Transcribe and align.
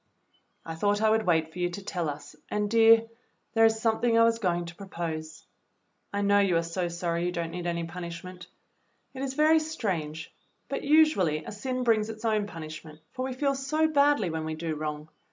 "I 0.65 0.73
thought 0.73 0.99
I 0.99 1.11
would 1.11 1.27
wait 1.27 1.51
for 1.53 1.59
you 1.59 1.69
to 1.69 1.83
tell 1.85 2.09
us, 2.09 2.35
and, 2.49 2.71
dear, 2.71 3.05
there 3.53 3.65
is 3.65 3.79
something 3.79 4.17
I 4.17 4.23
was 4.23 4.39
going 4.39 4.65
to 4.65 4.73
propose. 4.73 5.45
I 6.11 6.23
know 6.23 6.39
you 6.39 6.57
are 6.57 6.63
so 6.63 6.87
sorry 6.87 7.23
you 7.27 7.31
don't 7.31 7.51
need 7.51 7.67
any 7.67 7.83
punish 7.83 8.23
ment. 8.23 8.47
It 9.13 9.21
is 9.21 9.35
very 9.35 9.59
strange, 9.59 10.33
but 10.67 10.81
usually 10.83 11.45
a 11.45 11.51
sin 11.51 11.83
brings 11.83 12.09
its 12.09 12.25
own 12.25 12.47
punishment, 12.47 12.99
for 13.11 13.23
we 13.25 13.33
feel 13.33 13.53
so 13.53 13.87
badly 13.89 14.31
when 14.31 14.43
we 14.45 14.55
do 14.55 14.73
wrong. 14.73 15.07